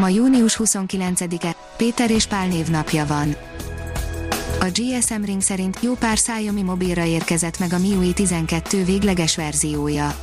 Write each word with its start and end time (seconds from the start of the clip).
Ma 0.00 0.08
június 0.08 0.60
29-e, 0.64 1.56
Péter 1.76 2.10
és 2.10 2.26
Pál 2.26 2.46
névnapja 2.46 3.06
van. 3.06 3.36
A 4.60 4.64
GSM 4.64 5.22
Ring 5.24 5.40
szerint 5.40 5.78
jó 5.80 5.94
pár 5.94 6.16
Xiaomi 6.16 6.62
mobilra 6.62 7.04
érkezett 7.04 7.58
meg 7.58 7.72
a 7.72 7.78
MIUI 7.78 8.12
12 8.12 8.84
végleges 8.84 9.36
verziója. 9.36 10.14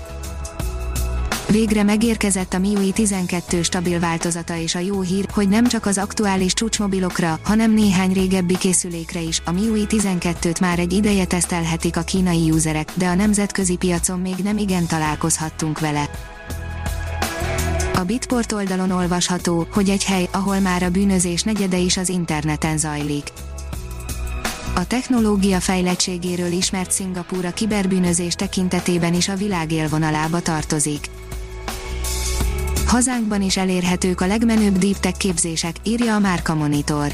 Végre 1.47 1.83
megérkezett 1.83 2.53
a 2.53 2.59
MIUI 2.59 2.91
12 2.91 3.61
stabil 3.61 3.99
változata 3.99 4.57
és 4.57 4.75
a 4.75 4.79
jó 4.79 5.01
hír, 5.01 5.27
hogy 5.33 5.49
nem 5.49 5.67
csak 5.67 5.85
az 5.85 5.97
aktuális 5.97 6.53
csúcsmobilokra, 6.53 7.39
hanem 7.43 7.73
néhány 7.73 8.13
régebbi 8.13 8.57
készülékre 8.57 9.19
is. 9.19 9.41
A 9.45 9.51
MIUI 9.51 9.85
12-t 9.89 10.61
már 10.61 10.79
egy 10.79 10.93
ideje 10.93 11.25
tesztelhetik 11.25 11.97
a 11.97 12.01
kínai 12.01 12.51
userek, 12.51 12.91
de 12.93 13.07
a 13.07 13.15
nemzetközi 13.15 13.75
piacon 13.75 14.19
még 14.19 14.35
nem 14.43 14.57
igen 14.57 14.87
találkozhattunk 14.87 15.79
vele. 15.79 16.09
A 17.97 18.03
Bitport 18.03 18.51
oldalon 18.51 18.91
olvasható, 18.91 19.67
hogy 19.71 19.89
egy 19.89 20.03
hely, 20.03 20.27
ahol 20.31 20.59
már 20.59 20.83
a 20.83 20.89
bűnözés 20.89 21.43
negyede 21.43 21.77
is 21.77 21.97
az 21.97 22.09
interneten 22.09 22.77
zajlik. 22.77 23.31
A 24.75 24.87
technológia 24.87 25.59
fejlettségéről 25.59 26.51
ismert 26.51 26.91
Szingapúr 26.91 27.45
a 27.45 27.51
kiberbűnözés 27.51 28.33
tekintetében 28.33 29.13
is 29.13 29.29
a 29.29 29.35
világ 29.35 29.71
élvonalába 29.71 30.41
tartozik. 30.41 31.09
Hazánkban 32.87 33.41
is 33.41 33.57
elérhetők 33.57 34.21
a 34.21 34.27
legmenőbb 34.27 34.77
deep 34.77 35.17
képzések, 35.17 35.75
írja 35.83 36.15
a 36.15 36.19
Márka 36.19 36.55
Monitor. 36.55 37.11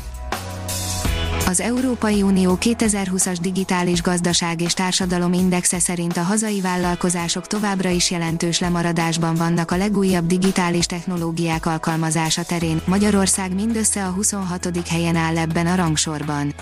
Az 1.48 1.60
Európai 1.60 2.22
Unió 2.22 2.58
2020-as 2.62 3.38
digitális 3.42 4.02
gazdaság 4.02 4.62
és 4.62 4.74
társadalom 4.74 5.34
indexe 5.34 5.80
szerint 5.80 6.18
a 6.18 6.22
hazai 6.22 6.62
vállalkozások 6.62 7.48
továbbra 7.48 7.90
is 7.90 8.12
jelentős 8.12 8.60
lemaradásban 8.60 9.36
vannak 9.36 9.72
a 9.72 9.78
legújabb 9.78 10.26
digitális 10.26 10.86
technológiák 10.86 11.66
alkalmazása 11.66 12.44
terén, 12.44 12.82
Magyarország 12.86 13.54
mindössze 13.54 14.06
a 14.06 14.10
26. 14.10 14.88
helyen 14.88 15.16
áll 15.16 15.38
ebben 15.38 15.68
a 15.68 15.76
rangsorban. 15.76 16.54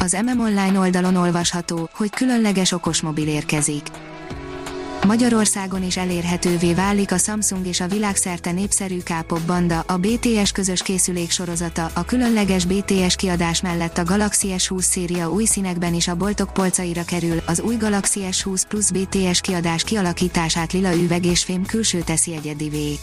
Az 0.00 0.16
MM 0.24 0.40
Online 0.40 0.78
oldalon 0.78 1.16
olvasható, 1.16 1.88
hogy 1.92 2.10
különleges 2.10 2.72
okosmobil 2.72 3.28
érkezik. 3.28 3.86
Magyarországon 5.06 5.82
is 5.82 5.96
elérhetővé 5.96 6.74
válik 6.74 7.12
a 7.12 7.18
Samsung 7.18 7.66
és 7.66 7.80
a 7.80 7.86
világszerte 7.86 8.52
népszerű 8.52 8.98
K-pop 8.98 9.40
banda, 9.40 9.84
a 9.86 9.96
BTS 9.96 10.52
közös 10.52 10.82
készülék 10.82 11.30
sorozata, 11.30 11.90
a 11.94 12.04
különleges 12.04 12.64
BTS 12.64 13.16
kiadás 13.16 13.60
mellett 13.60 13.98
a 13.98 14.04
Galaxy 14.04 14.54
S20 14.56 14.80
széria 14.80 15.30
új 15.30 15.44
színekben 15.44 15.94
is 15.94 16.08
a 16.08 16.16
boltok 16.16 16.52
polcaira 16.52 17.04
kerül, 17.04 17.42
az 17.46 17.60
új 17.60 17.76
Galaxy 17.76 18.20
S20 18.30 18.62
Plus 18.68 18.90
BTS 18.90 19.40
kiadás 19.40 19.82
kialakítását 19.82 20.72
lila 20.72 20.94
üveg 20.94 21.24
és 21.24 21.44
fém 21.44 21.66
külső 21.66 22.00
teszi 22.00 22.34
egyedivé. 22.34 22.98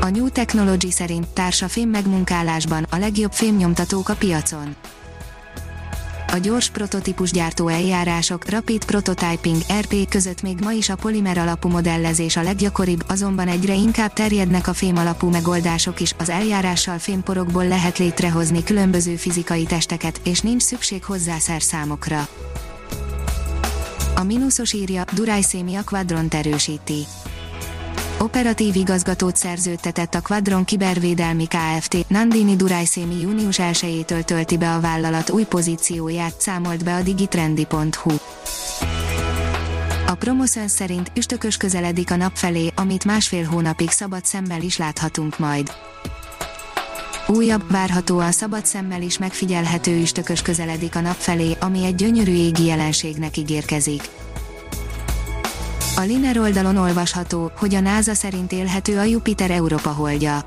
A 0.00 0.08
New 0.08 0.28
Technology 0.28 0.90
szerint 0.90 1.28
társa 1.28 1.68
fém 1.68 1.88
megmunkálásban 1.88 2.86
a 2.90 2.96
legjobb 2.96 3.32
fémnyomtatók 3.32 4.08
a 4.08 4.14
piacon 4.14 4.76
a 6.34 6.38
gyors 6.38 6.70
prototípusgyártó 6.70 7.68
eljárások, 7.68 8.48
rapid 8.48 8.84
prototyping, 8.84 9.56
RP 9.80 10.08
között 10.08 10.42
még 10.42 10.58
ma 10.60 10.72
is 10.72 10.88
a 10.88 10.96
polimer 10.96 11.38
alapú 11.38 11.68
modellezés 11.68 12.36
a 12.36 12.42
leggyakoribb, 12.42 13.04
azonban 13.08 13.48
egyre 13.48 13.74
inkább 13.74 14.12
terjednek 14.12 14.68
a 14.68 14.72
fém 14.72 14.96
alapú 14.96 15.28
megoldások 15.30 16.00
is, 16.00 16.14
az 16.18 16.28
eljárással 16.28 16.98
fémporokból 16.98 17.68
lehet 17.68 17.98
létrehozni 17.98 18.64
különböző 18.64 19.16
fizikai 19.16 19.64
testeket, 19.64 20.20
és 20.24 20.40
nincs 20.40 20.62
szükség 20.62 21.04
hozzá 21.04 21.38
szerszámokra. 21.38 22.28
A 24.14 24.22
mínuszos 24.22 24.72
írja, 24.72 25.04
Durajszémi 25.12 25.74
a 25.74 25.84
Quadront 25.84 26.34
erősíti 26.34 27.06
operatív 28.18 28.76
igazgatót 28.76 29.36
szerződtetett 29.36 30.14
a 30.14 30.20
Quadron 30.20 30.64
Kibervédelmi 30.64 31.46
Kft. 31.46 32.08
Nandini 32.08 32.56
Durajszémi 32.56 33.20
június 33.20 33.56
1-től 33.60 34.22
tölti 34.22 34.56
be 34.56 34.74
a 34.74 34.80
vállalat 34.80 35.30
új 35.30 35.44
pozícióját, 35.44 36.40
számolt 36.40 36.84
be 36.84 36.94
a 36.94 37.02
digitrendi.hu. 37.02 38.14
A 40.06 40.14
Promoszön 40.14 40.68
szerint 40.68 41.10
üstökös 41.14 41.56
közeledik 41.56 42.10
a 42.10 42.16
nap 42.16 42.36
felé, 42.36 42.72
amit 42.74 43.04
másfél 43.04 43.44
hónapig 43.44 43.90
szabad 43.90 44.24
szemmel 44.24 44.62
is 44.62 44.76
láthatunk 44.76 45.38
majd. 45.38 45.72
Újabb, 47.26 47.70
várhatóan 47.70 48.32
szabad 48.32 48.66
szemmel 48.66 49.02
is 49.02 49.18
megfigyelhető 49.18 50.00
üstökös 50.00 50.42
közeledik 50.42 50.96
a 50.96 51.00
nap 51.00 51.16
felé, 51.16 51.56
ami 51.60 51.84
egy 51.84 51.94
gyönyörű 51.94 52.32
égi 52.34 52.64
jelenségnek 52.64 53.36
ígérkezik. 53.36 54.02
A 55.96 56.00
Liner 56.00 56.38
oldalon 56.38 56.76
olvasható, 56.76 57.50
hogy 57.56 57.74
a 57.74 57.80
NASA 57.80 58.14
szerint 58.14 58.52
élhető 58.52 58.98
a 58.98 59.02
Jupiter 59.02 59.50
Európa 59.50 59.90
holdja. 59.90 60.46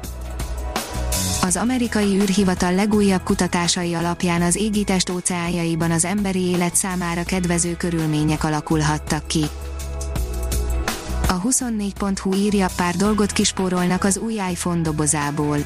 Az 1.41 1.55
amerikai 1.55 2.15
űrhivatal 2.15 2.73
legújabb 2.73 3.23
kutatásai 3.23 3.93
alapján 3.93 4.41
az 4.41 4.55
égitest 4.55 5.09
óceánjaiban 5.09 5.91
az 5.91 6.05
emberi 6.05 6.39
élet 6.39 6.75
számára 6.75 7.23
kedvező 7.23 7.75
körülmények 7.75 8.43
alakulhattak 8.43 9.27
ki. 9.27 9.45
A 11.27 11.41
24.hu 11.41 12.33
írja, 12.33 12.67
pár 12.75 12.95
dolgot 12.95 13.31
kispórolnak 13.31 14.03
az 14.03 14.17
új 14.17 14.33
iPhone 14.33 14.81
dobozából. 14.81 15.57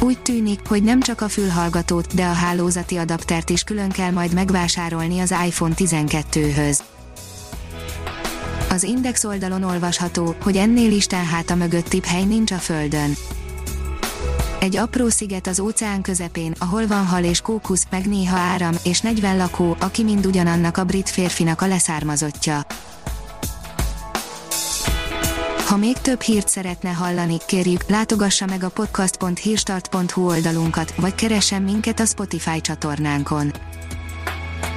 Úgy 0.00 0.18
tűnik, 0.18 0.60
hogy 0.68 0.82
nem 0.82 1.00
csak 1.00 1.20
a 1.20 1.28
fülhallgatót, 1.28 2.14
de 2.14 2.24
a 2.24 2.32
hálózati 2.32 2.96
adaptert 2.96 3.50
is 3.50 3.62
külön 3.62 3.90
kell 3.90 4.10
majd 4.10 4.34
megvásárolni 4.34 5.20
az 5.20 5.34
iPhone 5.46 5.74
12-höz. 5.76 6.78
Az 8.70 8.82
Index 8.82 9.24
oldalon 9.24 9.62
olvasható, 9.62 10.34
hogy 10.42 10.56
ennél 10.56 10.92
Isten 10.92 11.24
háta 11.24 11.54
mögöttibb 11.54 12.04
hely 12.04 12.24
nincs 12.24 12.50
a 12.50 12.56
Földön. 12.56 13.14
Egy 14.60 14.76
apró 14.76 15.08
sziget 15.08 15.46
az 15.46 15.60
óceán 15.60 16.02
közepén, 16.02 16.54
ahol 16.58 16.86
van 16.86 17.06
hal 17.06 17.24
és 17.24 17.40
kókusz, 17.40 17.86
meg 17.90 18.06
néha 18.06 18.36
áram, 18.36 18.74
és 18.84 19.00
40 19.00 19.36
lakó, 19.36 19.76
aki 19.80 20.02
mind 20.02 20.26
ugyanannak 20.26 20.76
a 20.76 20.84
brit 20.84 21.08
férfinak 21.08 21.60
a 21.60 21.66
leszármazottja. 21.66 22.66
Ha 25.66 25.76
még 25.76 25.98
több 25.98 26.20
hírt 26.20 26.48
szeretne 26.48 26.90
hallani, 26.90 27.36
kérjük, 27.46 27.88
látogassa 27.88 28.46
meg 28.46 28.62
a 28.62 28.68
podcast.hírstart.hu 28.68 30.26
oldalunkat, 30.26 30.94
vagy 30.94 31.14
keressen 31.14 31.62
minket 31.62 32.00
a 32.00 32.04
Spotify 32.04 32.60
csatornánkon 32.60 33.52